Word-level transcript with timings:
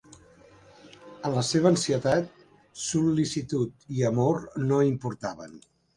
En 1.27 1.35
la 1.35 1.43
seva 1.49 1.69
ansietat, 1.71 2.33
sol·licitud 2.85 3.87
i 3.99 4.03
amor 4.13 4.41
no 4.73 4.81
importaven. 4.93 5.55